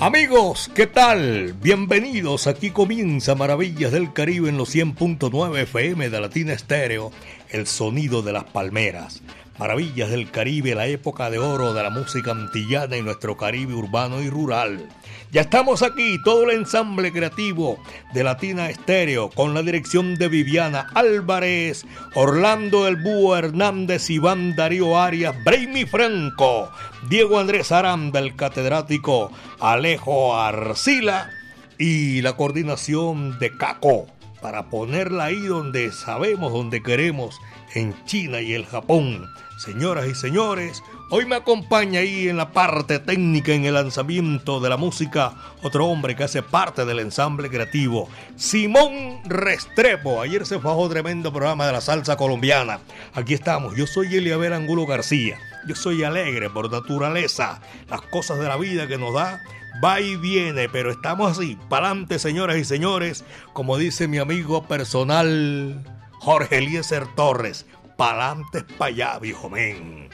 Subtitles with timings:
[0.00, 1.54] Amigos, ¿qué tal?
[1.54, 2.46] Bienvenidos.
[2.46, 7.10] Aquí comienza Maravillas del Caribe en los 100.9 FM de Latina Estéreo,
[7.50, 9.22] el sonido de las palmeras.
[9.58, 14.22] Maravillas del Caribe, la época de oro de la música antillana y nuestro Caribe urbano
[14.22, 14.88] y rural.
[15.32, 17.76] Ya estamos aquí, todo el ensamble creativo
[18.14, 21.84] de Latina Estéreo, con la dirección de Viviana Álvarez,
[22.14, 26.70] Orlando El Búho Hernández, Iván Darío Arias, Braimi Franco,
[27.08, 31.30] Diego Andrés Aranda, el catedrático Alejo Arcila
[31.78, 34.06] y la coordinación de Caco
[34.40, 37.36] para ponerla ahí donde sabemos, donde queremos,
[37.74, 39.28] en China y el Japón.
[39.58, 44.68] Señoras y señores, hoy me acompaña ahí en la parte técnica, en el lanzamiento de
[44.68, 45.34] la música,
[45.64, 50.22] otro hombre que hace parte del ensamble creativo, Simón Restrepo.
[50.22, 52.78] Ayer se fajó tremendo programa de la salsa colombiana.
[53.14, 55.40] Aquí estamos, yo soy Eliabel Angulo García.
[55.66, 57.60] Yo soy alegre por naturaleza.
[57.90, 59.42] Las cosas de la vida que nos da
[59.82, 64.68] va y viene, pero estamos así, para adelante, señoras y señores, como dice mi amigo
[64.68, 65.84] personal
[66.20, 67.66] Jorge Eliezer Torres,
[67.98, 70.08] pa'lante para allá, viejo men.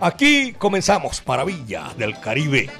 [0.00, 2.70] Aquí comenzamos, Maravilla del Caribe.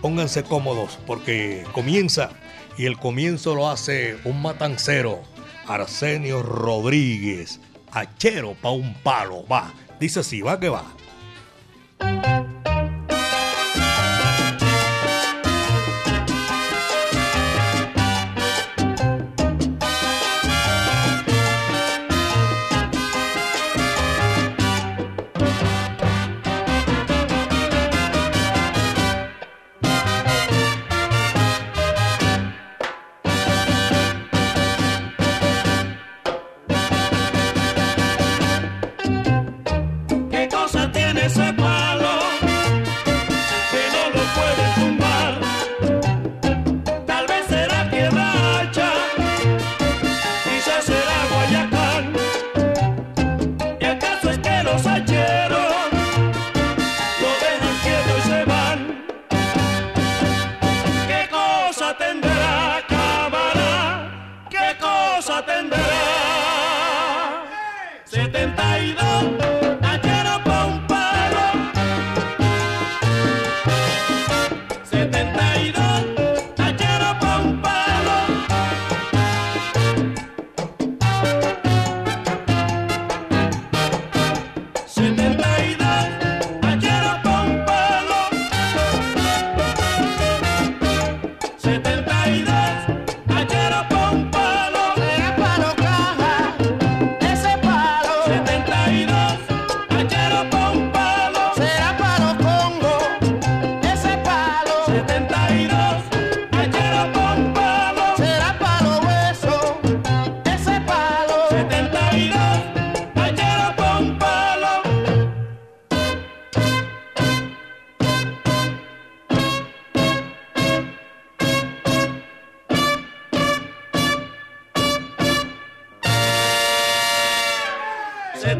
[0.00, 2.30] Pónganse cómodos porque comienza
[2.78, 5.22] y el comienzo lo hace un matancero,
[5.66, 7.60] Arsenio Rodríguez,
[7.92, 9.72] hachero pa' un palo, va.
[10.00, 10.84] Dice así, va que va.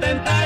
[0.07, 0.46] 70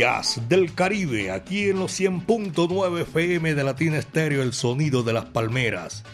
[0.00, 5.26] Maravillas del Caribe, aquí en los 100.9 FM de Latina Estéreo, el sonido de las
[5.26, 6.04] palmeras.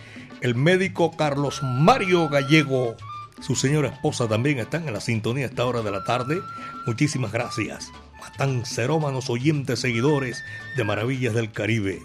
[0.40, 2.96] El médico Carlos Mario Gallego,
[3.40, 6.40] su señora esposa también están en la sintonía a esta hora de la tarde.
[6.84, 7.92] Muchísimas gracias.
[8.20, 10.42] Matan serómanos oyentes seguidores
[10.76, 12.02] de Maravillas del Caribe.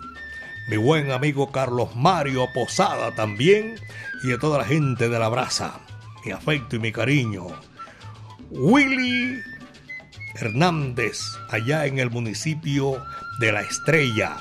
[0.70, 3.80] mi buen amigo Carlos Mario Posada también,
[4.24, 5.80] y a toda la gente de la brasa,
[6.24, 7.48] mi afecto y mi cariño.
[8.52, 9.51] Willy
[10.36, 11.20] Hernández,
[11.50, 13.04] allá en el municipio
[13.40, 14.38] de La Estrella.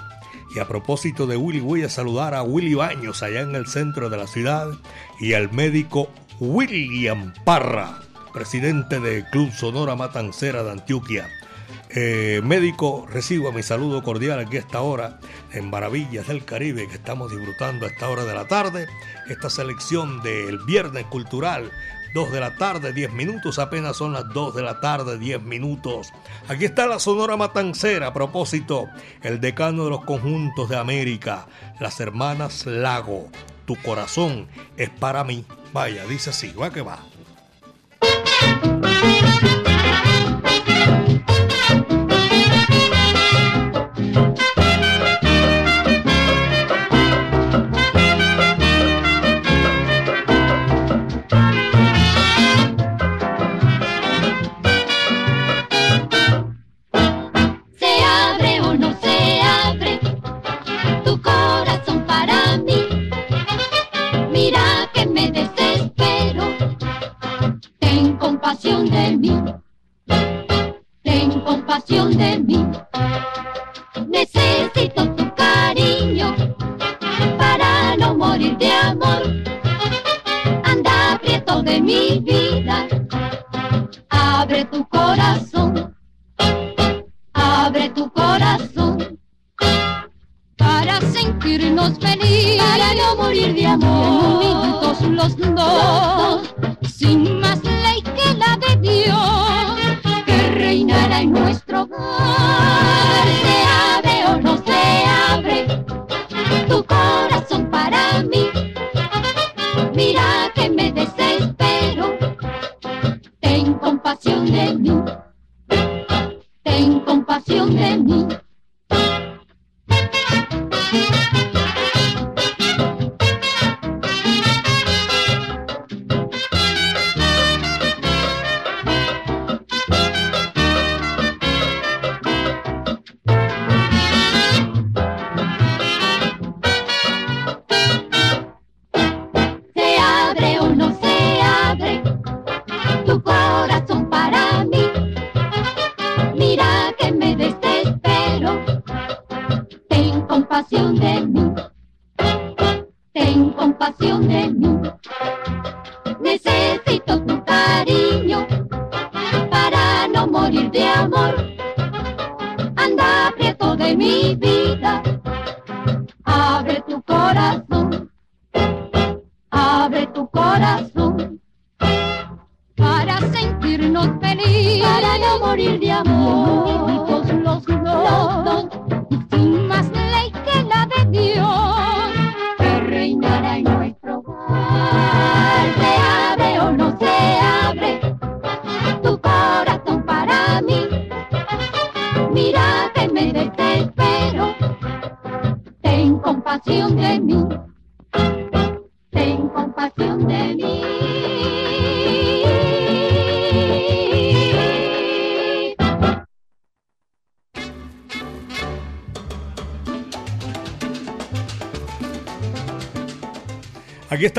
[0.55, 4.11] Y a propósito de Willy, voy a saludar a Willy Baños, allá en el centro
[4.11, 4.69] de la ciudad,
[5.21, 6.11] y al médico
[6.41, 8.01] William Parra,
[8.33, 11.29] presidente del Club Sonora Matancera de Antioquia.
[11.93, 15.19] Eh, médico, recibo mi saludo cordial aquí a esta hora
[15.53, 18.87] en Maravillas del Caribe que estamos disfrutando a esta hora de la tarde.
[19.29, 21.71] Esta selección del Viernes Cultural
[22.13, 26.13] 2 de la tarde, 10 minutos, apenas son las 2 de la tarde, 10 minutos.
[26.49, 28.89] Aquí está la Sonora Matancera, a propósito,
[29.23, 31.47] el decano de los conjuntos de América,
[31.79, 33.29] las hermanas Lago.
[33.67, 35.45] Tu corazón es para mí.
[35.73, 36.99] Vaya, dice así, va que va.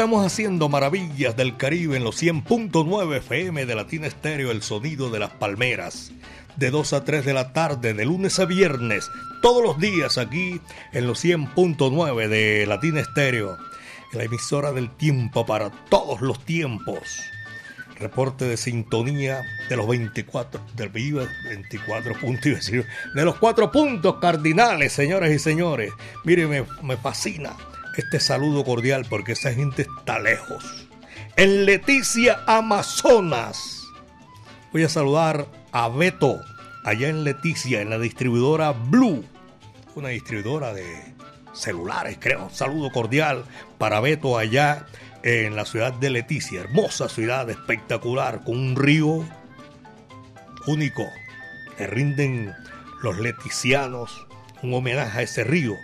[0.02, 5.20] Estamos haciendo maravillas del Caribe en los 100.9 FM de Latina Estéreo, el sonido de
[5.20, 6.12] las palmeras.
[6.56, 9.12] De 2 a 3 de la tarde, de lunes a viernes,
[9.44, 10.60] todos los días aquí
[10.92, 13.60] en los 100.9 de Latina Estéreo,
[14.14, 17.20] la emisora del tiempo para todos los tiempos.
[18.00, 22.72] Reporte de sintonía de los 24, del 24 puntos,
[23.14, 25.94] de los cuatro puntos cardinales, señores y señores.
[26.24, 27.56] Miren, me fascina
[27.98, 30.88] este saludo cordial porque esa gente está lejos.
[31.36, 33.84] En Leticia, Amazonas.
[34.72, 36.40] Voy a saludar a Beto,
[36.84, 39.24] allá en Leticia, en la distribuidora Blue,
[39.96, 40.86] una distribuidora de
[41.54, 42.50] celulares, creo.
[42.50, 43.44] saludo cordial
[43.78, 44.88] para Beto allá
[45.24, 49.26] en la ciudad de Leticia, hermosa ciudad espectacular, con un río
[50.68, 51.04] único.
[51.78, 52.54] Le rinden
[53.02, 54.28] los leticianos
[54.64, 55.76] un homenaje a ese río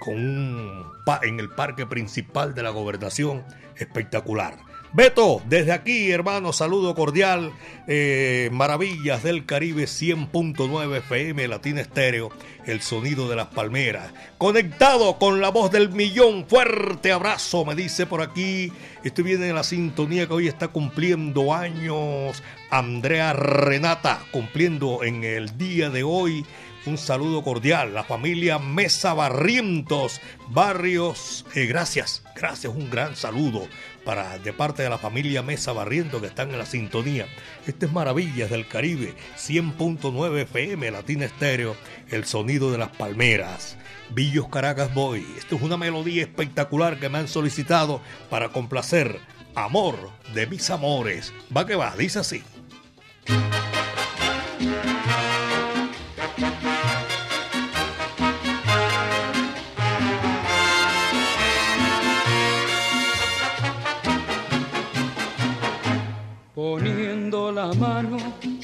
[0.00, 0.90] con un
[1.22, 3.44] en el parque principal de la gobernación
[3.76, 4.56] espectacular.
[4.92, 7.52] Beto, desde aquí, hermano, saludo cordial.
[7.86, 12.30] Eh, Maravillas del Caribe 100.9 FM, Latina Estéreo,
[12.66, 14.12] el sonido de las palmeras.
[14.36, 16.44] Conectado con la voz del millón.
[16.48, 18.72] Fuerte abrazo, me dice por aquí.
[19.04, 22.42] Estoy bien en la sintonía que hoy está cumpliendo años.
[22.72, 26.44] Andrea Renata, cumpliendo en el día de hoy
[26.86, 27.94] un saludo cordial.
[27.94, 31.44] La familia Mesa Barrientos, Barrios.
[31.54, 33.68] Eh, gracias, gracias, un gran saludo
[34.04, 37.26] para de parte de la familia Mesa Barrientos que están en la sintonía.
[37.66, 41.76] Este es Maravillas del Caribe, 100.9 FM, Latina Estéreo,
[42.10, 43.76] el sonido de las palmeras.
[44.10, 45.24] Villos Caracas Boy.
[45.38, 49.20] Esto es una melodía espectacular que me han solicitado para complacer.
[49.54, 51.32] Amor de mis amores.
[51.54, 52.42] Va que va, dice así.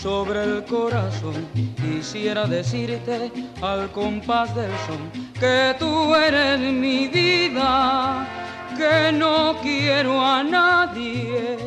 [0.06, 1.48] Sobre el corazón,
[1.82, 5.10] quisiera decirte al compás del son
[5.40, 8.24] que tú eres mi vida,
[8.78, 11.58] que no quiero a nadie,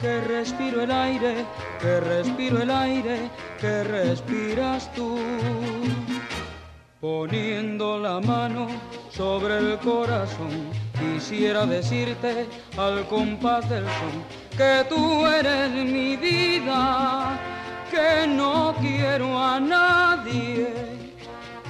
[0.00, 1.44] que respiro el aire,
[1.80, 3.28] que respiro el aire,
[3.60, 5.18] que respiras tú.
[7.00, 8.68] Poniendo la mano
[9.10, 12.46] sobre el corazón, quisiera decirte
[12.76, 17.38] al compás del son que tú eres mi vida,
[17.92, 20.66] que no quiero a nadie,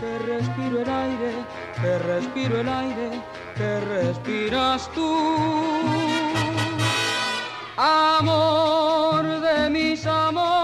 [0.01, 1.33] que respiro el aire,
[1.81, 3.11] que respiro el aire,
[3.57, 5.11] que respiras tú.
[7.77, 10.58] Amor de mis amores,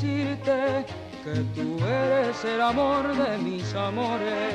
[0.00, 0.86] decirte
[1.24, 4.54] que tú eres el amor de mis amores.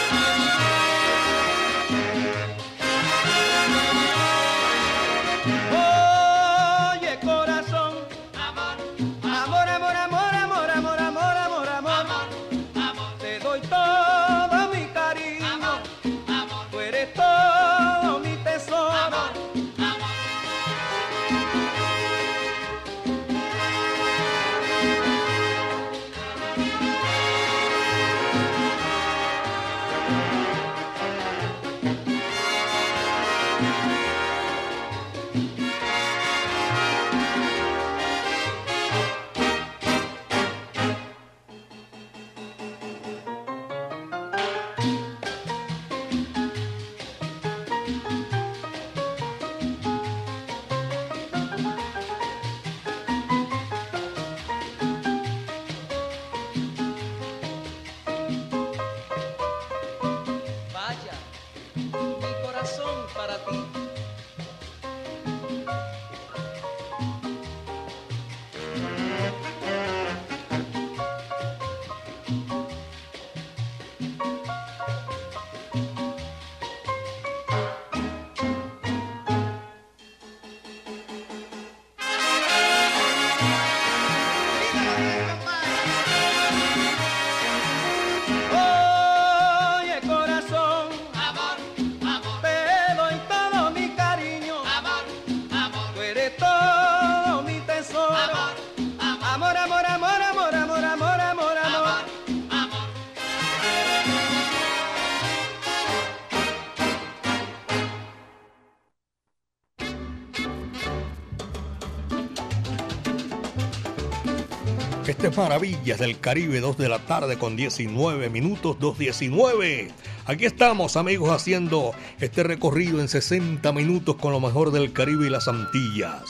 [115.37, 119.89] Maravillas del Caribe, 2 de la tarde con 19 minutos, 2.19.
[120.25, 125.29] Aquí estamos, amigos, haciendo este recorrido en 60 minutos con lo mejor del Caribe y
[125.29, 126.23] las Antillas.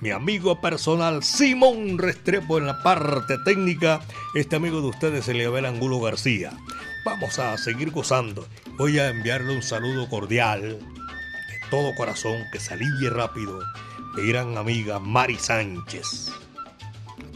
[0.00, 4.00] Mi amigo personal Simón Restrepo en la parte técnica,
[4.34, 6.52] este amigo de ustedes, Eliabel Angulo García.
[7.04, 8.46] Vamos a seguir gozando.
[8.78, 13.60] Voy a enviarle un saludo cordial, de todo corazón, que se alivie rápido,
[14.16, 16.32] mi gran amiga Mari Sánchez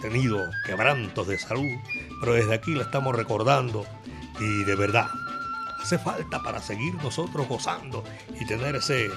[0.01, 1.79] tenido quebrantos de salud,
[2.21, 3.85] pero desde aquí la estamos recordando
[4.39, 5.09] y de verdad
[5.81, 8.05] hace falta para seguir nosotros gozando
[8.39, 9.11] y tener ese,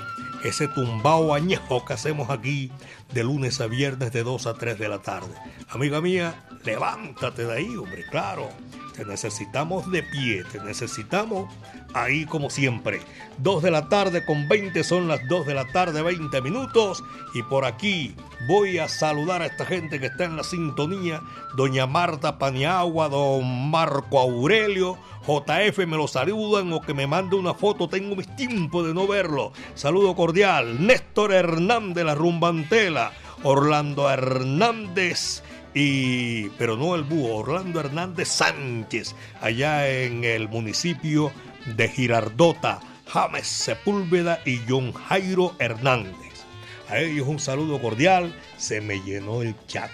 [0.44, 2.72] ese tumbao añejo que hacemos aquí
[3.13, 5.34] de lunes a viernes de 2 a 3 de la tarde.
[5.70, 8.50] Amiga mía, levántate de ahí, hombre, claro.
[8.94, 11.52] Te necesitamos de pie, te necesitamos
[11.96, 13.02] ahí como siempre.
[13.40, 17.04] 2 de la tarde con 20 son las 2 de la tarde, 20 minutos.
[17.34, 18.16] Y por aquí
[18.48, 21.22] voy a saludar a esta gente que está en la sintonía.
[21.56, 27.54] Doña Marta Paniagua, don Marco Aurelio, JF me lo saludan o que me mande una
[27.54, 27.88] foto.
[27.88, 29.54] Tengo mis tiempos de no verlo.
[29.74, 30.86] Saludo cordial.
[30.86, 33.12] Néstor Hernández, la rumbantela.
[33.44, 41.32] Orlando Hernández y pero no el búho, Orlando Hernández Sánchez, allá en el municipio
[41.65, 46.46] de Girardota, James Sepúlveda y John Jairo Hernández.
[46.89, 49.89] A ellos un saludo cordial, se me llenó el chat.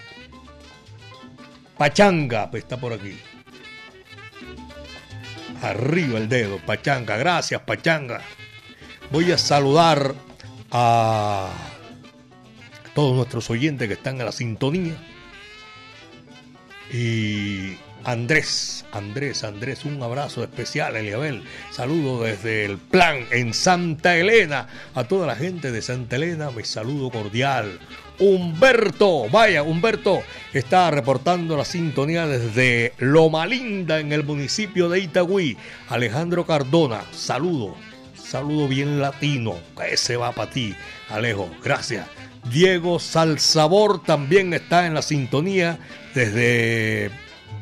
[1.78, 3.18] Pachanga, pues está por aquí.
[5.62, 8.20] Arriba el dedo, Pachanga, gracias Pachanga.
[9.10, 10.14] Voy a saludar
[10.70, 11.48] a
[12.94, 14.94] todos nuestros oyentes que están en la sintonía
[16.92, 21.42] y Andrés, Andrés, Andrés, un abrazo especial, Eliabel.
[21.70, 24.68] Saludo desde el plan en Santa Elena.
[24.94, 27.78] A toda la gente de Santa Elena, mi saludo cordial.
[28.18, 35.56] Humberto, vaya, Humberto está reportando la sintonía desde Loma Linda en el municipio de Itagüí.
[35.88, 37.76] Alejandro Cardona, saludo,
[38.14, 40.74] saludo bien latino, ese va para ti,
[41.08, 42.06] Alejo, gracias.
[42.50, 45.78] Diego Salsabor también está en la sintonía
[46.14, 47.10] desde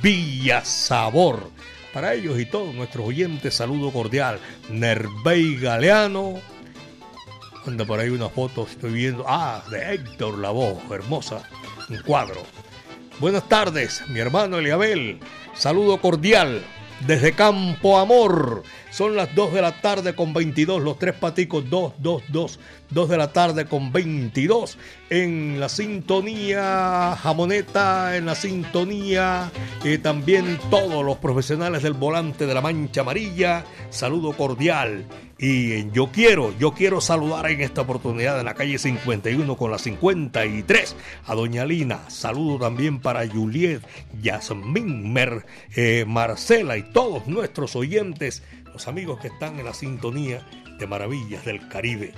[0.03, 1.51] Villa Sabor.
[1.93, 4.41] Para ellos y todos nuestros oyentes, saludo cordial.
[4.71, 6.37] Nervey Galeano.
[7.67, 9.25] Anda por ahí una foto, estoy viendo.
[9.29, 11.43] Ah, de Héctor Lavoe, hermosa.
[11.91, 12.43] Un cuadro.
[13.21, 15.21] Buenas tardes, mi hermano Eliabel.
[15.55, 16.63] Saludo cordial
[17.07, 18.63] desde Campo Amor.
[18.99, 22.59] Son las 2 de la tarde con 22, los tres paticos, 2, 2, 2,
[22.91, 24.77] 2 de la tarde con 22.
[25.09, 29.53] En la sintonía jamoneta, en la sintonía
[29.85, 33.65] y también todos los profesionales del volante de la Mancha Amarilla.
[33.91, 35.07] Saludo cordial.
[35.41, 39.79] Y Yo Quiero, yo quiero saludar en esta oportunidad en la calle 51 con la
[39.79, 42.11] 53 a Doña Lina.
[42.11, 43.81] Saludo también para Juliet,
[44.21, 50.47] Yasmín, Mer, eh, Marcela y todos nuestros oyentes, los amigos que están en la sintonía
[50.79, 52.15] de Maravillas del Caribe.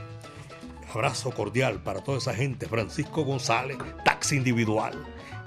[0.92, 2.66] Abrazo cordial para toda esa gente.
[2.66, 4.92] Francisco González, taxi individual.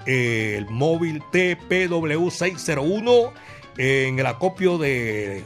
[0.06, 3.32] el móvil TPW601
[3.78, 5.44] en el acopio de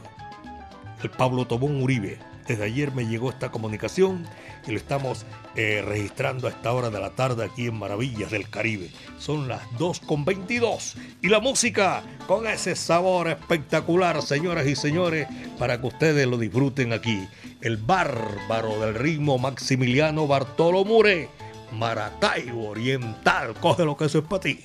[1.02, 2.18] el Pablo Tobón Uribe.
[2.46, 4.26] Desde ayer me llegó esta comunicación
[4.68, 5.24] y lo estamos
[5.56, 8.90] eh, registrando a esta hora de la tarde aquí en Maravillas del Caribe.
[9.18, 15.26] Son las 2.22 y la música con ese sabor espectacular, señoras y señores,
[15.58, 17.26] para que ustedes lo disfruten aquí.
[17.60, 21.28] El bárbaro del ritmo Maximiliano Bartolo Mure,
[21.72, 24.60] Maracaibo Oriental, coge lo que eso es para ti.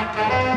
[0.00, 0.49] Son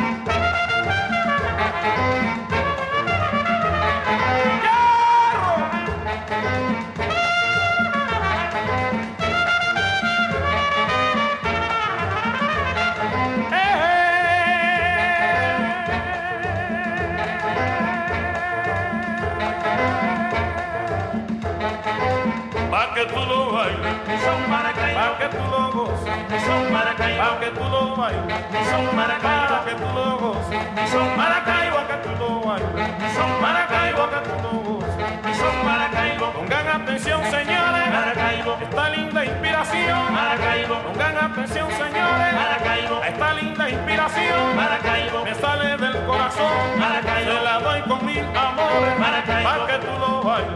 [48.13, 50.53] mil amores, para que tú lo bailes,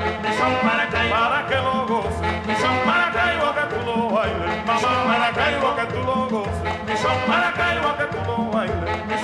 [1.09, 6.15] para que lo goces, son Maracaibo que tú lo bailes, mamá Maracaibo que tú lo
[6.29, 9.21] goces, son Maracaibo que tú lo bailes,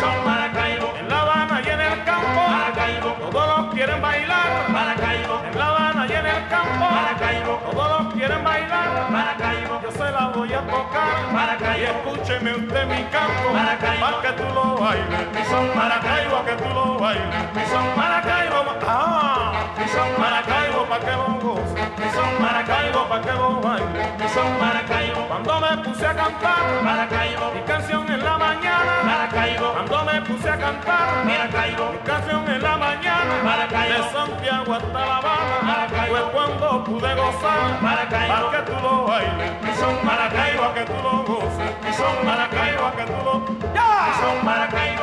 [3.73, 9.81] quieren bailar, Maracaibo, en La Habana y en el campo, Maracaibo, todos quieren bailar, Maracaibo,
[9.81, 11.79] yo se la voy a tocar, Maracaibo.
[11.79, 14.05] y escúcheme usted mi canto, Maracaibo.
[14.05, 18.63] para que tú lo bailes, Mi son Maracaibo, que tú lo bailes, Mi son Maracaibo,
[18.87, 24.07] ah, Mi son Maracaibo, pa' que lo goces, Mi son Maracaibo, pa' que lo bailes,
[24.19, 28.02] Mi son Maracaibo, cuando me puse a cantar, Maracaibo, mi canción
[28.63, 34.03] mañana, Maracaibo, cuando me puse a cantar, Maracaibo, mi canción en la mañana, Maracaibo.
[34.03, 36.15] de Santiago hasta La Habana, Maracaibo.
[36.15, 38.33] fue cuando pude gozar, Maracaibo.
[38.33, 42.91] para que tú lo bailes, Mi son Maracaibo, que tú lo goces, Mi son Maracaibo,
[42.95, 43.73] que tú lo...
[43.73, 44.13] ¡Ya!
[44.21, 45.02] son Maracaibo,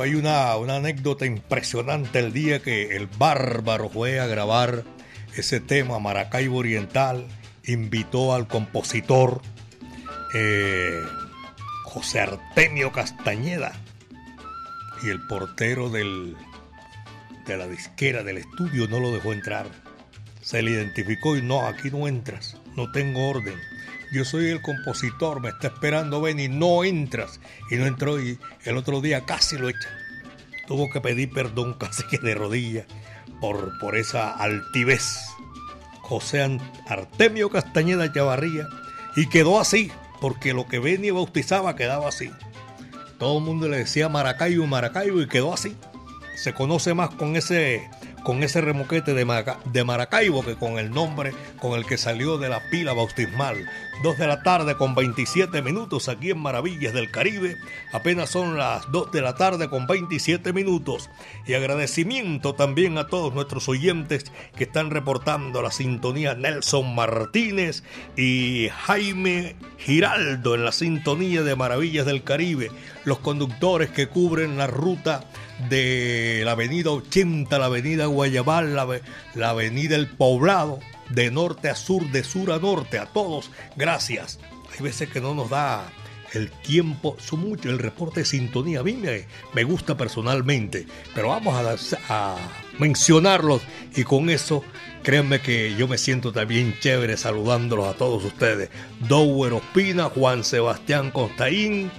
[0.00, 4.84] Hay una, una anécdota impresionante el día que el bárbaro fue a grabar
[5.36, 7.26] ese tema, Maracaibo Oriental.
[7.64, 9.42] Invitó al compositor
[10.34, 11.00] eh,
[11.84, 13.72] José Artemio Castañeda
[15.02, 16.36] y el portero del,
[17.46, 19.66] de la disquera del estudio no lo dejó entrar.
[20.40, 23.58] Se le identificó y no, aquí no entras, no tengo orden.
[24.10, 27.40] Yo soy el compositor, me está esperando ven y no entras.
[27.70, 29.88] Y no entró y el otro día casi lo echa.
[30.66, 32.86] Tuvo que pedir perdón casi que de rodillas
[33.40, 35.18] por, por esa altivez.
[36.02, 38.66] José Artemio Castañeda Chavarría.
[39.16, 39.90] Y quedó así,
[40.20, 42.30] porque lo que Beni bautizaba quedaba así.
[43.18, 45.76] Todo el mundo le decía Maracaibo, Maracaibo y quedó así.
[46.36, 47.90] Se conoce más con ese,
[48.28, 52.50] con ese remoquete de, de Maracaibo que con el nombre con el que salió de
[52.50, 53.56] la pila bautismal.
[54.02, 57.56] Dos de la tarde con 27 minutos aquí en Maravillas del Caribe.
[57.90, 61.08] Apenas son las 2 de la tarde con 27 minutos.
[61.46, 67.82] Y agradecimiento también a todos nuestros oyentes que están reportando la sintonía Nelson Martínez
[68.14, 72.70] y Jaime Giraldo en la sintonía de Maravillas del Caribe.
[73.06, 75.24] Los conductores que cubren la ruta
[75.68, 79.02] de la avenida 80, la avenida Guayabal, la, ave-
[79.34, 84.38] la avenida El Poblado, de norte a sur, de sur a norte, a todos, gracias.
[84.72, 85.90] Hay veces que no nos da
[86.34, 89.00] el tiempo, son mucho el reporte de sintonía, a mí
[89.54, 91.54] me, gusta personalmente, pero vamos
[92.08, 92.36] a, a
[92.78, 93.62] mencionarlos
[93.96, 94.62] y con eso
[95.02, 98.68] créanme que yo me siento también chévere saludándolos a todos ustedes.
[99.08, 101.90] Dower Ospina, Juan Sebastián Constaín,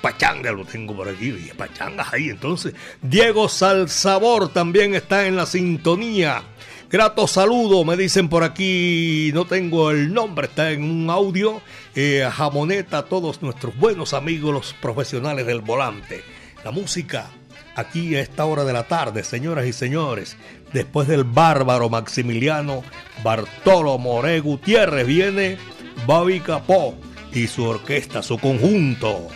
[0.00, 2.30] Pachanga lo tengo por aquí, Pachanga ahí.
[2.30, 6.42] Entonces, Diego Salsabor también está en la sintonía.
[6.90, 11.62] Grato saludo, me dicen por aquí, no tengo el nombre, está en un audio.
[11.94, 16.24] Eh, jamoneta a todos nuestros buenos amigos, los profesionales del volante.
[16.64, 17.30] La música
[17.76, 20.36] aquí a esta hora de la tarde, señoras y señores.
[20.72, 22.82] Después del bárbaro Maximiliano
[23.22, 25.58] Bartolo More Gutiérrez viene
[26.06, 26.96] Bobby Capó
[27.32, 29.28] y su orquesta, su conjunto.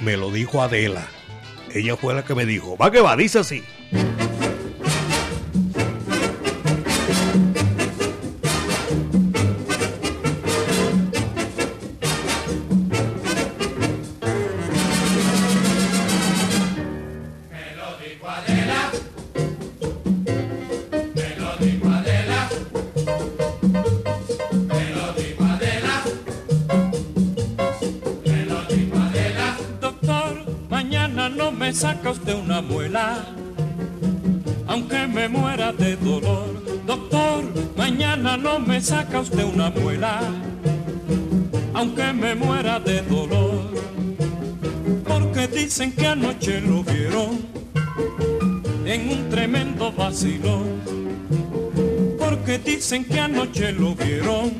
[0.00, 1.08] Me lo dijo Adela.
[1.74, 3.62] Ella fue la que me dijo, va que va, dice así.
[31.68, 33.26] Me saca usted una muela,
[34.66, 36.64] aunque me muera de dolor.
[36.86, 37.44] Doctor,
[37.76, 40.18] mañana no me saca usted una muela,
[41.74, 43.68] aunque me muera de dolor.
[45.04, 47.44] Porque dicen que anoche lo vieron
[48.86, 50.80] en un tremendo vacilón.
[52.18, 54.52] porque dicen que anoche lo vieron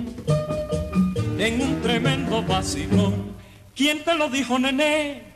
[1.38, 3.32] en un tremendo vacilón.
[3.74, 5.27] ¿Quién te lo dijo, nené?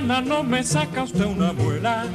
[0.00, 2.06] Mañana no me saca usted una muela,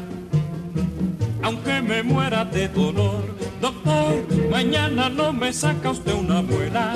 [1.44, 3.24] aunque me muera de dolor.
[3.62, 6.96] Doctor, mañana no me saca usted una muela,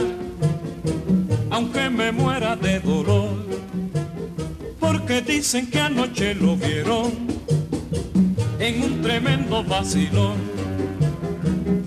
[1.52, 3.46] aunque me muera de dolor.
[4.80, 7.27] Porque dicen que anoche lo vieron
[8.60, 10.36] en un tremendo vacilón.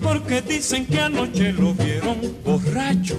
[0.01, 3.17] Porque dicen que anoche lo vieron borracho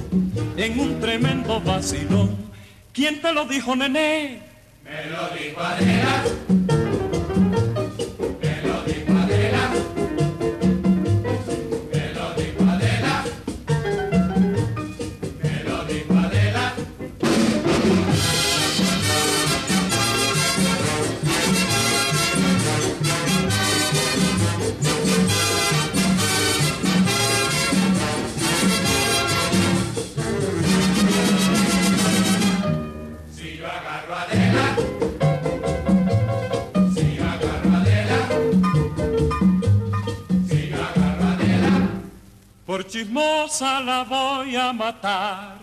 [0.57, 2.37] en un tremendo vacilón.
[2.93, 4.41] ¿Quién te lo dijo, nené?
[4.85, 6.82] Me lo dijo Adela.
[42.93, 45.57] Chismosa la voy a matar.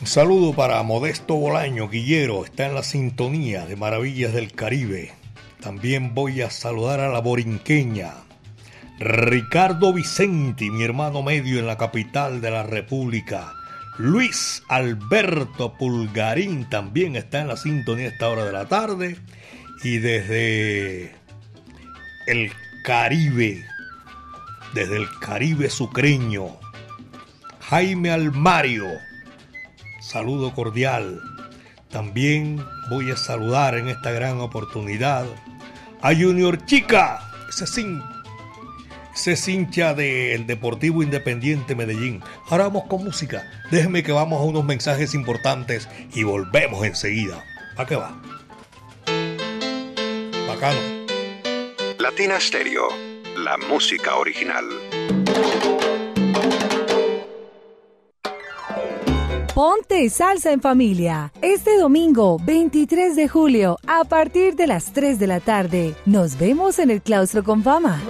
[0.00, 5.14] Un saludo para Modesto Bolaño, Guillero, está en la sintonía de Maravillas del Caribe.
[5.60, 8.14] También voy a saludar a la borinqueña.
[9.00, 13.52] Ricardo Vicenti, mi hermano medio en la capital de la República.
[13.98, 19.16] Luis Alberto Pulgarín también está en la sintonía a esta hora de la tarde.
[19.82, 21.14] Y desde
[22.26, 22.52] el
[22.84, 23.64] Caribe,
[24.74, 26.58] desde el Caribe sucreño,
[27.60, 28.86] Jaime Almario,
[30.00, 31.20] saludo cordial.
[31.90, 35.26] También voy a saludar en esta gran oportunidad
[36.02, 38.15] a Junior Chica, ese 5
[39.16, 42.22] se hincha del Deportivo Independiente Medellín.
[42.48, 43.50] Ahora vamos con música.
[43.70, 47.42] Déjeme que vamos a unos mensajes importantes y volvemos enseguida.
[47.76, 48.20] ¿A qué va?
[50.46, 50.80] Bacano.
[51.98, 52.88] Latina Stereo,
[53.38, 54.64] la música original.
[59.54, 61.32] Ponte salsa en familia.
[61.40, 66.78] Este domingo, 23 de julio, a partir de las 3 de la tarde, nos vemos
[66.78, 68.02] en el claustro con fama.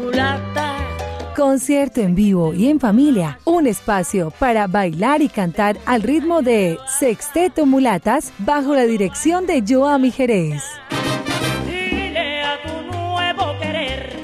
[1.37, 3.38] Concierto en vivo y en familia.
[3.44, 9.62] Un espacio para bailar y cantar al ritmo de Sexteto Mulatas bajo la dirección de
[9.68, 10.62] Joami Jerez.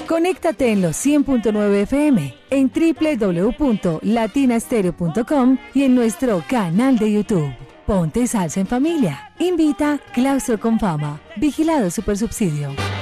[0.07, 7.53] Conéctate en los 100.9 FM, en www.latinastereo.com y en nuestro canal de YouTube.
[7.85, 9.31] Ponte salsa en familia.
[9.37, 11.21] Invita Claustro con Fama.
[11.35, 12.71] Vigilado Supersubsidio.
[12.71, 12.92] Prepárate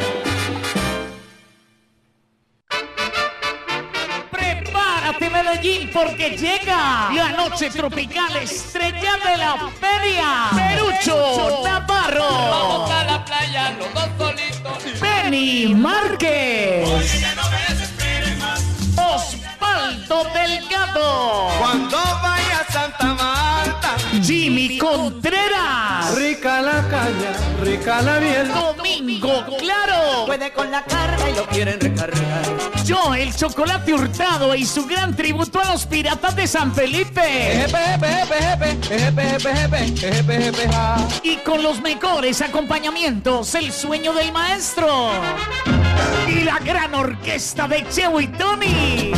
[6.04, 10.50] porque llega la noche tropical estrella de la feria.
[10.56, 12.30] Perucho Navarro.
[12.30, 15.02] Vamos a la playa, los dos solitos.
[15.02, 16.88] Benny Márquez.
[18.96, 21.50] Osvaldo Delgado.
[21.60, 23.98] Cuando vaya a Santa Marta.
[24.24, 25.40] Jimmy Contreras.
[26.15, 28.47] Rica la caña, rica la miel.
[28.47, 30.26] Domingo Claro.
[30.26, 32.43] Puede con la carga y lo quieren recargar.
[32.86, 37.65] Yo, el chocolate hurtado y su gran tributo a los piratas de San Felipe.
[41.24, 45.12] Y con los mejores acompañamientos, el sueño del maestro.
[46.28, 49.12] Y la gran orquesta de Cheo y Tony.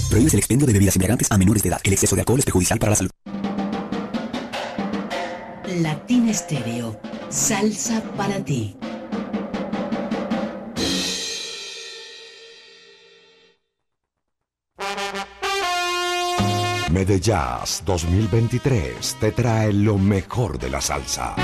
[0.10, 1.80] Prohíbes el expendio de bebidas embriagantes a menores de edad.
[1.84, 3.12] El exceso de alcohol es perjudicial para la salud.
[5.82, 7.00] Latina Estéreo.
[7.30, 8.76] Salsa para ti.
[16.92, 21.36] Medellas 2023 te trae lo mejor de la salsa.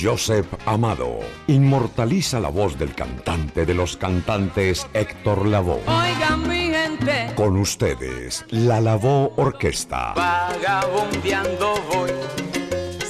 [0.00, 5.82] Joseph Amado inmortaliza la voz del cantante de los cantantes Héctor Lavoe.
[5.86, 10.14] Oigan mi gente, Con ustedes, la Lavó Orquesta.
[10.14, 12.10] Vagabundeando voy,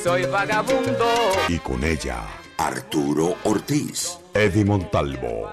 [0.03, 1.07] soy vagabundo.
[1.49, 2.23] Y con ella,
[2.59, 5.53] Arturo Ortiz, Eddie Montalvo,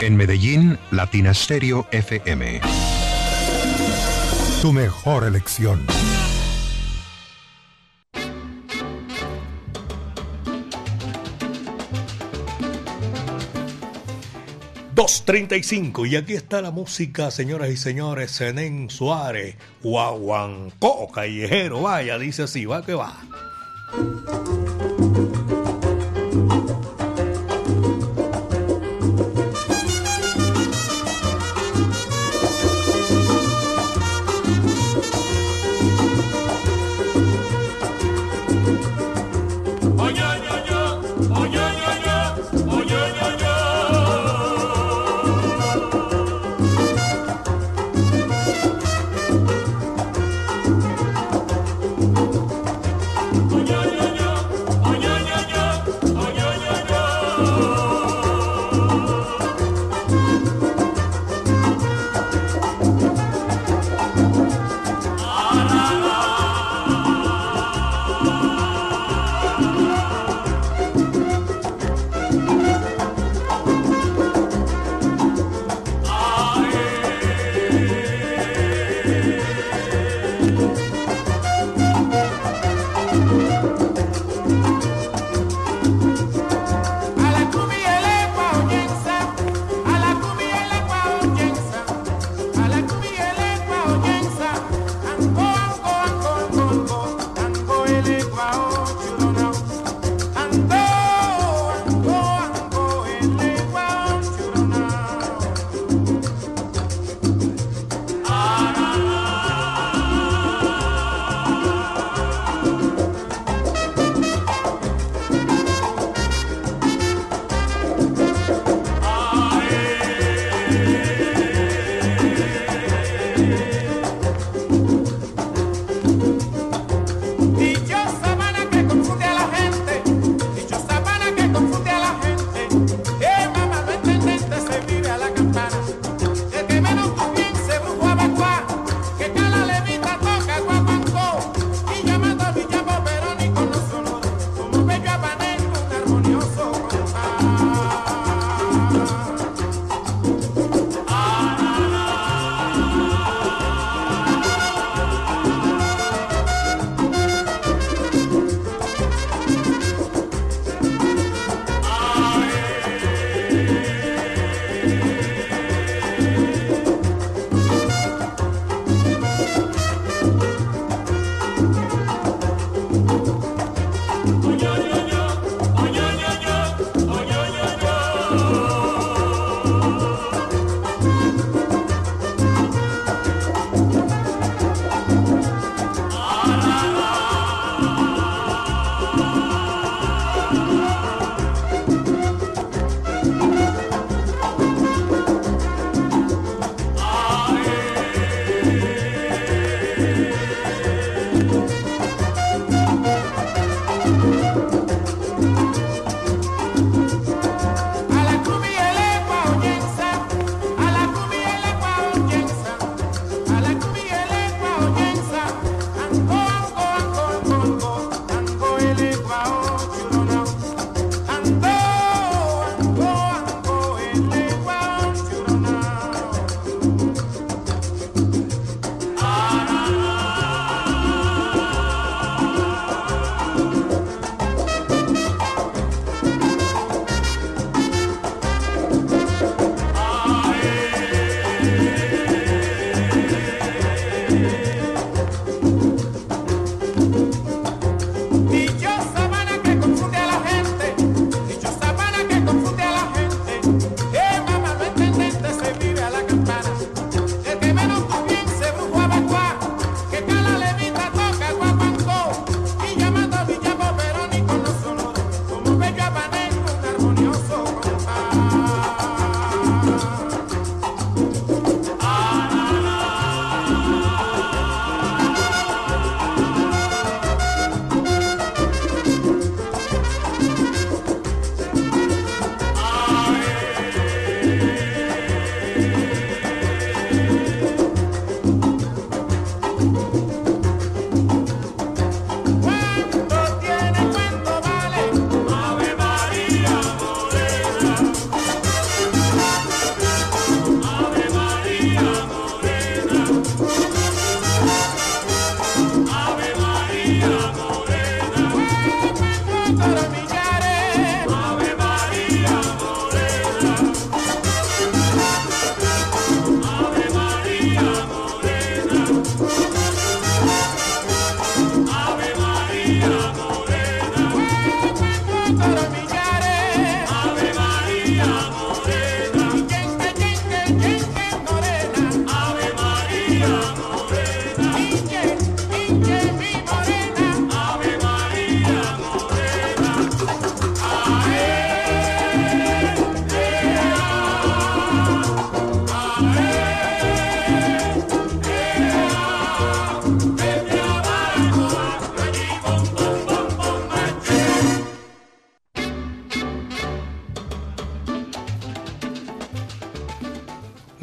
[0.00, 2.60] En Medellín, Latina Stereo FM.
[4.60, 5.86] Tu mejor elección.
[14.94, 22.42] ...2.35 y aquí está la música, señoras y señores, Zenén Suárez, Guaguancó, callejero, vaya, dice
[22.42, 23.18] así, va que va.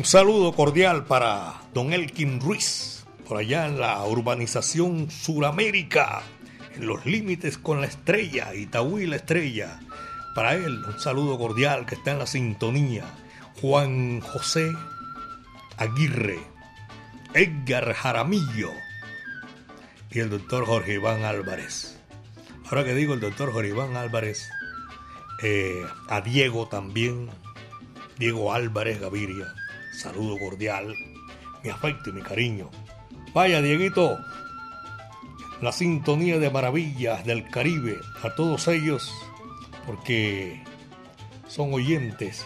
[0.10, 6.24] Saludo cordial para don Elkin Ruiz, por allá en la urbanización Suramérica,
[6.74, 9.80] en los límites con la estrella, Itaúí la estrella.
[10.34, 13.04] Para él, un saludo cordial que está en la sintonía.
[13.62, 14.72] Juan José
[15.78, 16.40] Aguirre,
[17.36, 18.72] Edgar Jaramillo
[20.10, 22.00] y el doctor Jorge Iván Álvarez.
[22.66, 24.50] Ahora que digo el doctor Jorge Iván Álvarez,
[25.44, 27.30] eh, a Diego también,
[28.18, 29.54] Diego Álvarez Gaviria,
[29.92, 30.96] saludo cordial,
[31.64, 32.70] mi afecto y mi cariño.
[33.34, 34.18] Vaya, Dieguito,
[35.62, 39.14] la sintonía de maravillas del Caribe, a todos ellos,
[39.86, 40.64] porque
[41.48, 42.46] son oyentes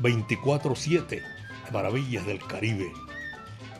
[0.00, 1.22] 24-7 de
[1.72, 2.92] maravillas del Caribe.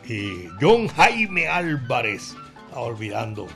[0.05, 2.35] Y John Jaime Álvarez,
[2.73, 3.47] olvidando,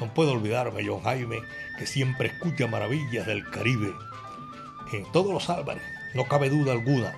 [0.00, 1.38] no puedo olvidarme, John Jaime,
[1.78, 3.92] que siempre escucha maravillas del Caribe.
[4.92, 5.82] En todos los Álvarez,
[6.14, 7.14] no cabe duda alguna.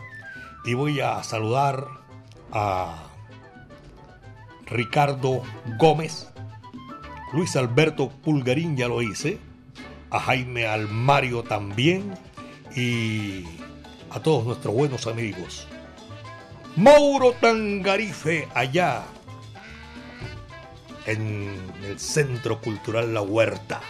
[0.64, 1.86] Y voy a saludar
[2.52, 3.04] a
[4.66, 5.42] Ricardo
[5.78, 6.28] Gómez,
[7.32, 9.38] Luis Alberto Pulgarín, ya lo hice,
[10.10, 12.14] a Jaime Almario también
[12.74, 13.44] y
[14.10, 15.66] a todos nuestros buenos amigos.
[16.76, 19.04] Mauro Tangarife, allá
[21.06, 23.80] en el Centro Cultural La Huerta.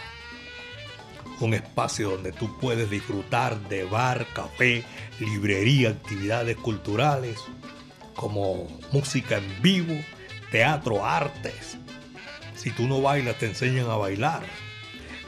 [1.39, 4.83] Un espacio donde tú puedes disfrutar de bar, café,
[5.19, 7.39] librería, actividades culturales,
[8.15, 9.95] como música en vivo,
[10.51, 11.77] teatro, artes.
[12.55, 14.43] Si tú no bailas, te enseñan a bailar.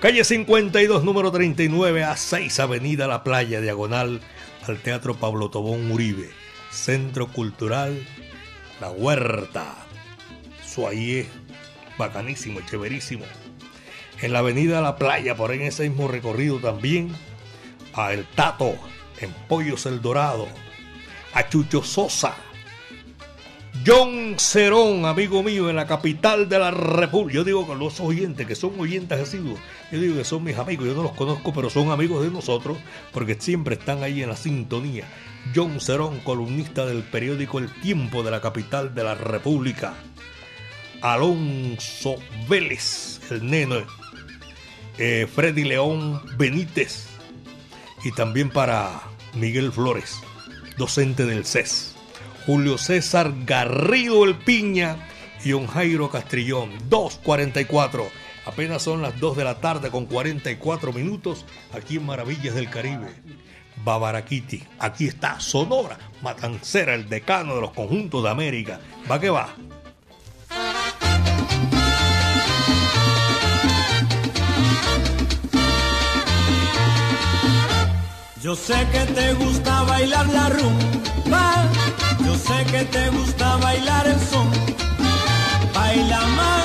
[0.02, 4.20] Calle 52, número 39, a 6, Avenida La Playa, diagonal
[4.68, 6.30] al Teatro Pablo Tobón Uribe.
[6.72, 8.06] Centro Cultural
[8.80, 9.76] La Huerta.
[10.66, 11.28] Eso ahí es
[11.98, 13.26] bacanísimo, chéverísimo.
[14.22, 17.12] En la Avenida La Playa, por ahí en ese mismo recorrido también,
[17.94, 18.76] a El Tato,
[19.20, 20.48] en Pollos El Dorado,
[21.34, 22.36] a Chucho Sosa,
[23.86, 27.38] John Cerón, amigo mío, en la capital de la República.
[27.38, 29.60] Yo digo que los oyentes, que son oyentes asiduos,
[29.92, 32.78] yo digo que son mis amigos, yo no los conozco, pero son amigos de nosotros,
[33.12, 35.06] porque siempre están ahí en la sintonía.
[35.56, 39.96] John Cerón, columnista del periódico El Tiempo de la capital de la República.
[41.02, 42.18] Alonso
[42.48, 44.01] Vélez, el neno.
[44.98, 47.08] Eh, Freddy León Benítez.
[48.04, 49.02] Y también para
[49.34, 50.20] Miguel Flores,
[50.78, 51.96] docente del CES.
[52.46, 55.08] Julio César Garrido El Piña
[55.44, 56.72] y un Jairo Castrillón.
[56.90, 58.08] 2.44.
[58.46, 63.10] Apenas son las 2 de la tarde con 44 minutos aquí en Maravillas del Caribe.
[63.84, 64.64] Babaraquiti.
[64.80, 68.80] Aquí está Sonora, Matancera, el decano de los conjuntos de América.
[69.10, 69.56] Va que va.
[78.42, 81.70] Yo sé que te gusta bailar la rumba,
[82.26, 84.50] yo sé que te gusta bailar el son.
[85.76, 86.61] Baila mambo,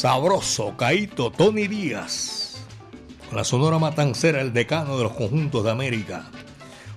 [0.00, 2.64] sabroso, Caito, Tony Díaz,
[3.28, 6.24] con la Sonora Matancera, el decano de los conjuntos de América.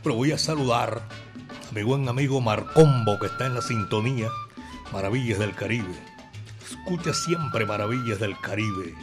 [0.02, 1.02] Pero voy a saludar
[1.70, 4.30] a mi buen amigo Marcombo, que está en la sintonía
[4.94, 5.94] Maravillas del Caribe.
[6.66, 8.96] Escucha siempre Maravillas del Caribe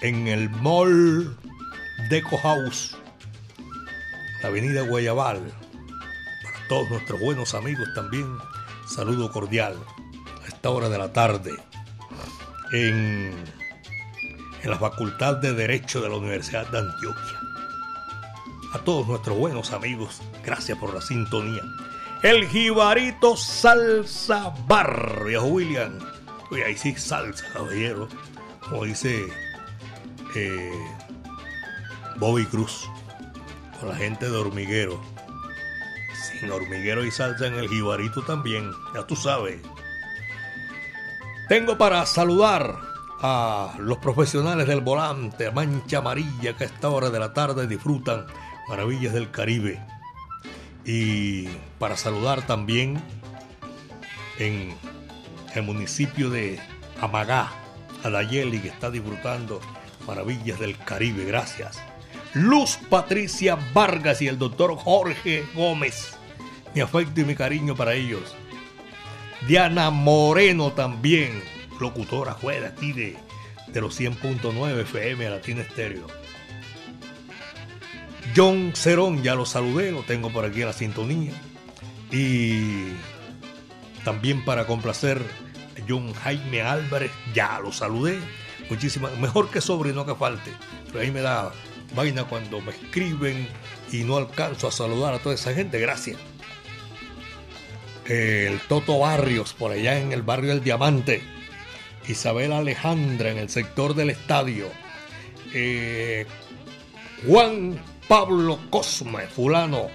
[0.00, 1.36] en el Mall
[2.08, 2.96] Deco House,
[4.44, 5.40] la avenida Guayabal.
[6.44, 8.28] Para todos nuestros buenos amigos también,
[8.86, 9.74] saludo cordial
[10.44, 11.50] a esta hora de la tarde
[12.72, 13.34] en,
[14.62, 17.40] en la Facultad de Derecho de la Universidad de Antioquia.
[18.72, 21.62] A todos nuestros buenos amigos, gracias por la sintonía.
[22.22, 25.98] El Jibarito Salsa Bar, viejo William.
[26.50, 28.08] Oye, ahí sí salsa, caballero.
[28.60, 29.26] Como dice
[30.34, 30.86] eh,
[32.16, 32.88] Bobby Cruz,
[33.80, 35.00] con la gente de hormiguero.
[36.38, 39.60] Sin hormiguero y salsa en el jibarito también, ya tú sabes.
[41.50, 42.78] Tengo para saludar
[43.20, 48.24] a los profesionales del volante, Mancha Amarilla, que a esta hora de la tarde disfrutan
[48.68, 49.84] maravillas del Caribe.
[50.84, 51.48] Y
[51.80, 53.02] para saludar también
[54.38, 54.76] en
[55.52, 56.60] el municipio de
[57.00, 57.50] Amagá,
[58.04, 59.60] a Dayeli, que está disfrutando
[60.06, 61.24] maravillas del Caribe.
[61.24, 61.82] Gracias.
[62.32, 66.16] Luz Patricia Vargas y el doctor Jorge Gómez.
[66.76, 68.36] Mi afecto y mi cariño para ellos.
[69.46, 71.42] Diana Moreno también,
[71.80, 73.16] locutora juega aquí de,
[73.68, 76.06] de los 100.9 FM Latina Estéreo.
[78.36, 81.32] John Cerón, ya lo saludé, lo tengo por aquí en la sintonía.
[82.12, 82.92] Y
[84.04, 85.20] también para complacer
[85.88, 88.18] John Jaime Álvarez, ya lo saludé.
[88.68, 90.52] Muchísimas, mejor que sobre, no que falte.
[90.86, 91.52] Pero ahí me da
[91.94, 93.48] vaina cuando me escriben
[93.90, 95.80] y no alcanzo a saludar a toda esa gente.
[95.80, 96.18] Gracias.
[98.10, 101.22] El Toto Barrios, por allá en el barrio del Diamante.
[102.08, 104.66] Isabel Alejandra en el sector del estadio.
[105.54, 106.26] Eh,
[107.24, 109.86] Juan Pablo Cosme, fulano.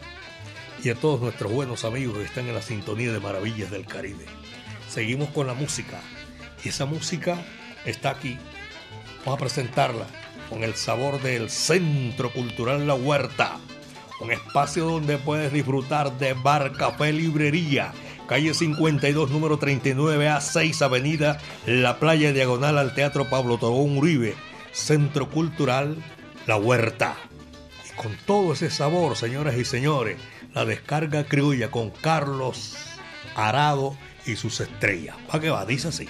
[0.81, 4.23] Y a todos nuestros buenos amigos que están en la sintonía de Maravillas del Caribe.
[4.89, 5.99] Seguimos con la música.
[6.63, 7.35] Y esa música
[7.83, 8.37] está aquí.
[9.25, 10.07] Vamos a presentarla
[10.49, 13.57] con el sabor del Centro Cultural La Huerta.
[14.21, 17.91] Un espacio donde puedes disfrutar de bar, café, librería.
[18.27, 24.35] Calle 52, número 39 a 6, Avenida La Playa Diagonal al Teatro Pablo Tobón Uribe.
[24.71, 25.95] Centro Cultural
[26.47, 27.15] La Huerta.
[27.87, 30.17] Y con todo ese sabor, señoras y señores,
[30.53, 32.75] la descarga criolla con Carlos
[33.35, 33.95] Arado
[34.25, 35.15] y sus estrellas.
[35.27, 35.65] ¿Para qué va?
[35.65, 36.09] Dice así.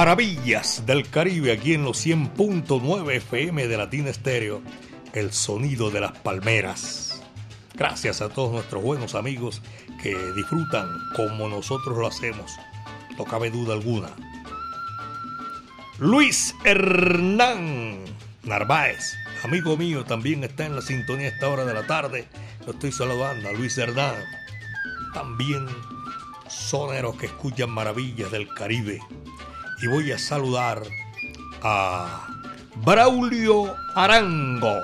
[0.00, 4.62] Maravillas del Caribe aquí en los 100.9 FM de Latina Estéreo,
[5.12, 7.22] el sonido de las palmeras.
[7.74, 9.60] Gracias a todos nuestros buenos amigos
[10.02, 12.50] que disfrutan como nosotros lo hacemos,
[13.18, 14.08] no cabe duda alguna.
[15.98, 18.02] Luis Hernán
[18.44, 19.04] Narváez,
[19.44, 22.26] amigo mío, también está en la sintonía a esta hora de la tarde.
[22.64, 24.14] Lo estoy saludando a Luis Hernán.
[25.12, 25.66] También
[26.48, 28.98] soneros que escuchan maravillas del Caribe
[29.82, 30.82] y voy a saludar
[31.62, 32.26] a
[32.84, 34.78] Braulio Arango.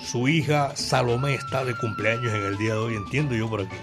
[0.00, 3.76] Su hija Salomé está de cumpleaños en el día de hoy, entiendo yo por aquí.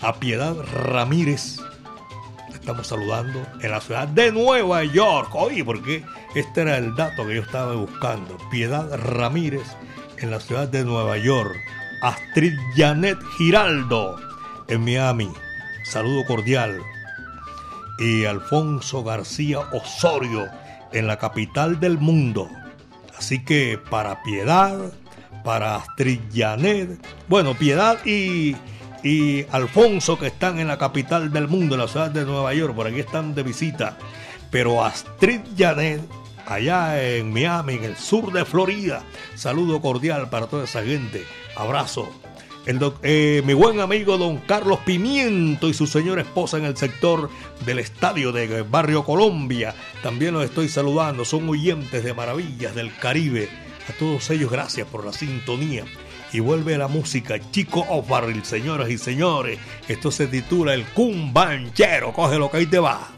[0.00, 1.58] A Piedad Ramírez,
[2.52, 5.34] estamos saludando en la ciudad de Nueva York.
[5.34, 8.38] Oye, porque este era el dato que yo estaba buscando.
[8.50, 9.66] Piedad Ramírez
[10.18, 11.56] en la ciudad de Nueva York.
[12.02, 14.20] Astrid Janet Giraldo
[14.68, 15.32] en Miami.
[15.84, 16.80] Saludo cordial
[17.98, 20.46] y Alfonso García Osorio
[20.92, 22.48] en la capital del mundo.
[23.16, 24.92] Así que para Piedad,
[25.44, 28.56] para Astrid Janet, bueno, Piedad y,
[29.02, 32.74] y Alfonso que están en la capital del mundo, en la ciudad de Nueva York,
[32.74, 33.98] por aquí están de visita.
[34.50, 36.00] Pero Astrid Janet,
[36.46, 39.02] allá en Miami, en el sur de Florida,
[39.34, 41.24] saludo cordial para toda esa gente.
[41.56, 42.08] Abrazo
[43.02, 47.30] eh, mi buen amigo don Carlos Pimiento y su señora esposa en el sector
[47.64, 49.74] del estadio de Barrio Colombia.
[50.02, 53.48] También los estoy saludando, son oyentes de maravillas del Caribe.
[53.88, 55.84] A todos ellos gracias por la sintonía.
[56.30, 59.58] Y vuelve la música Chico of Barril, señoras y señores.
[59.88, 62.12] Esto se titula El Cumbanchero.
[62.12, 63.17] Coge lo que ahí te va.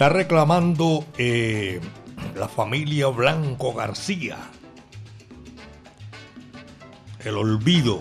[0.00, 1.78] Está reclamando eh,
[2.34, 4.38] la familia Blanco García.
[7.18, 8.00] El olvido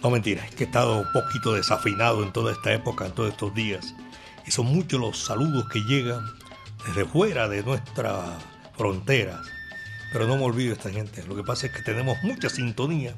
[0.00, 3.30] No mentira, es que he estado un poquito desafinado en toda esta época, en todos
[3.30, 3.96] estos días.
[4.46, 6.24] Y son muchos los saludos que llegan
[6.86, 8.40] desde fuera de nuestras
[8.76, 9.40] fronteras.
[10.12, 11.24] Pero no me olvido esta gente.
[11.26, 13.16] Lo que pasa es que tenemos mucha sintonía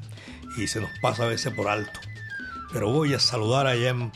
[0.56, 2.00] y se nos pasa a veces por alto.
[2.72, 4.10] Pero voy a saludar allá en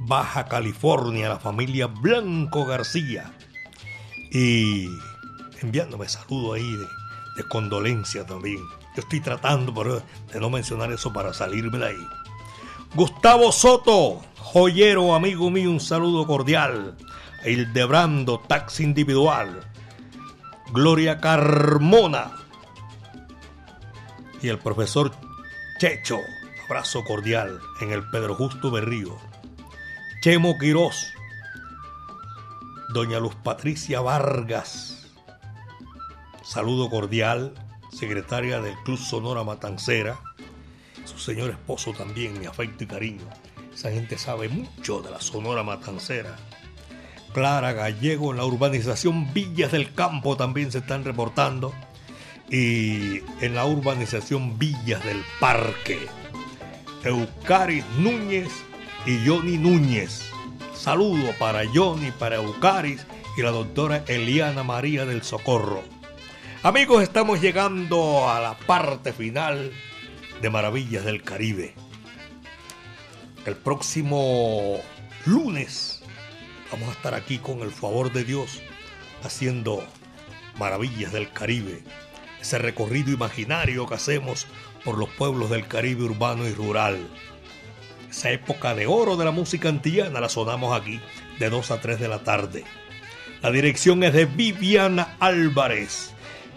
[0.00, 3.32] Baja California la familia Blanco García.
[4.30, 4.86] Y
[5.60, 8.58] enviándome saludos ahí de, condolencia también.
[8.96, 12.08] Yo estoy tratando de no mencionar eso para salirme de ahí.
[12.94, 16.96] Gustavo Soto, joyero, amigo mío, un saludo cordial.
[17.44, 19.60] Hildebrando, taxi individual.
[20.72, 22.32] Gloria Carmona.
[24.40, 25.12] Y el profesor
[25.78, 26.20] Checho,
[26.66, 29.18] abrazo cordial en el Pedro Justo Berrío.
[30.24, 31.12] Chemo Quirós.
[32.94, 35.12] Doña Luz Patricia Vargas.
[36.42, 37.52] Saludo cordial,
[37.92, 40.18] secretaria del Club Sonora Matancera.
[41.04, 43.28] Su señor esposo también, mi afecto y cariño.
[43.74, 46.36] Esa gente sabe mucho de la Sonora Matancera.
[47.34, 51.74] Clara Gallego en la urbanización Villas del Campo también se están reportando.
[52.48, 55.98] Y en la urbanización Villas del Parque.
[57.04, 58.64] Eucaris Núñez
[59.06, 60.30] y Johnny Núñez.
[60.74, 65.82] Saludo para Johnny, para Eucaris y la doctora Eliana María del Socorro.
[66.62, 69.72] Amigos, estamos llegando a la parte final
[70.40, 71.74] de Maravillas del Caribe.
[73.44, 74.80] El próximo
[75.26, 76.02] lunes
[76.72, 78.62] vamos a estar aquí con el favor de Dios
[79.22, 79.84] haciendo
[80.58, 81.82] Maravillas del Caribe.
[82.40, 84.46] Ese recorrido imaginario que hacemos
[84.84, 86.98] por los pueblos del Caribe urbano y rural.
[88.16, 91.00] Esa época de oro de la música antillana la sonamos aquí
[91.40, 92.62] de 2 a 3 de la tarde.
[93.42, 96.14] La dirección es de Viviana Álvarez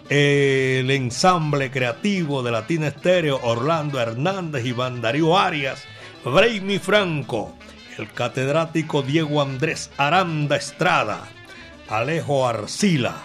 [0.08, 5.82] el ensamble creativo de Latina Estéreo, Orlando Hernández y Darío Arias,
[6.24, 7.58] Braimi Franco,
[7.98, 11.28] el catedrático Diego Andrés Aranda Estrada,
[11.88, 13.16] Alejo Arcila,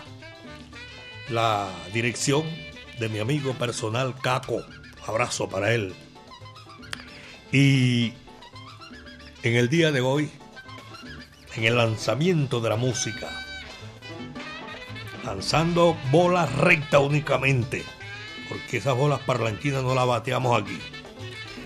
[1.29, 2.43] la dirección
[2.99, 4.65] de mi amigo personal Caco,
[5.05, 5.93] abrazo para él.
[7.51, 8.13] Y
[9.43, 10.29] en el día de hoy,
[11.55, 13.29] en el lanzamiento de la música,
[15.25, 17.83] lanzando bolas rectas únicamente,
[18.47, 20.79] porque esas bolas parlanchinas no las bateamos aquí.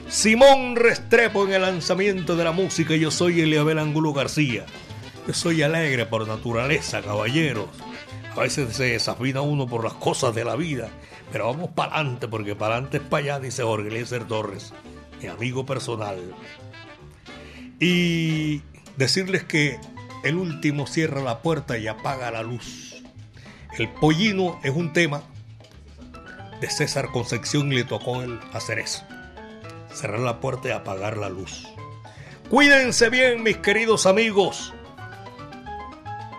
[0.09, 4.65] Simón Restrepo en el lanzamiento de la música, yo soy Eliabel Angulo García.
[5.27, 7.67] Yo soy alegre por naturaleza, caballeros.
[8.35, 10.89] A veces se desafina uno por las cosas de la vida,
[11.31, 14.73] pero vamos para adelante, porque para adelante es para allá, dice Jorge Eliezer Torres,
[15.21, 16.33] mi amigo personal.
[17.79, 18.63] Y
[18.97, 19.79] decirles que
[20.23, 23.03] el último cierra la puerta y apaga la luz.
[23.77, 25.21] El pollino es un tema
[26.59, 29.03] de César Concepción y le tocó él hacer eso.
[29.93, 31.67] Cerrar la puerta y apagar la luz.
[32.49, 34.73] Cuídense bien, mis queridos amigos.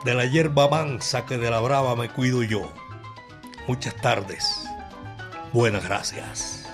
[0.04, 2.72] De la hierba mansa que de la brava me cuido yo.
[3.66, 4.64] Muchas tardes.
[5.52, 6.67] Buenas gracias.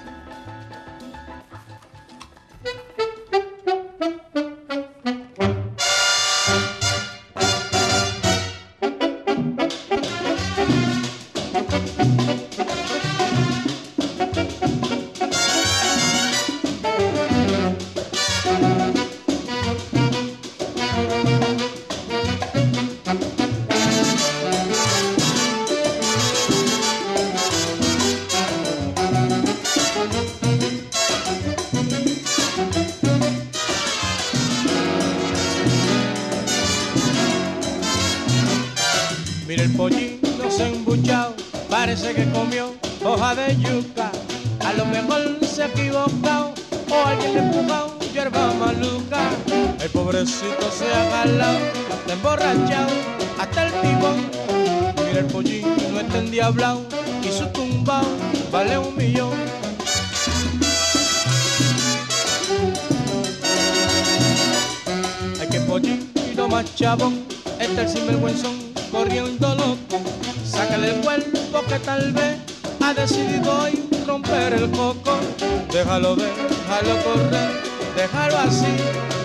[75.95, 77.63] Déjalo ver, déjalo correr,
[77.95, 78.67] déjalo así,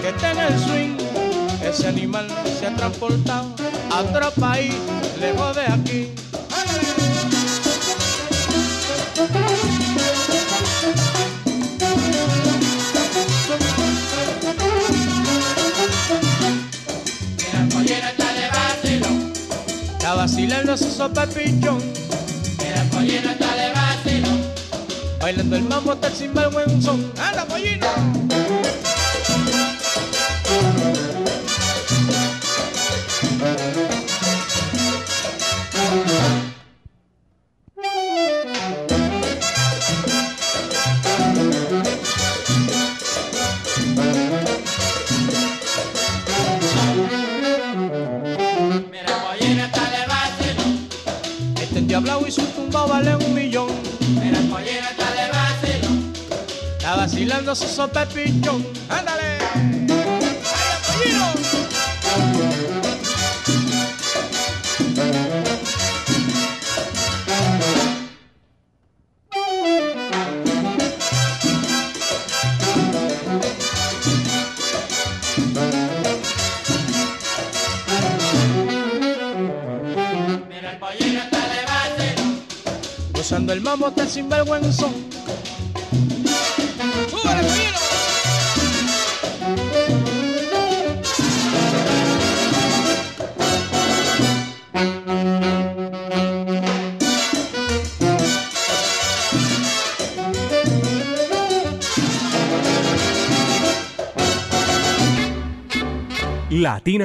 [0.03, 0.97] que tenga el swing.
[1.63, 2.27] Ese animal
[2.59, 3.55] se ha transportado
[3.91, 4.75] a otro país,
[5.19, 6.09] lejos de aquí.
[19.97, 21.98] Está vacilando su sopa pichón.
[25.29, 27.11] Bailando el mambo hasta el sinvergüenzón.
[27.19, 27.85] ¡Anda, pollino!
[27.85, 28.48] vacilando su sopa
[57.69, 58.98] so Papa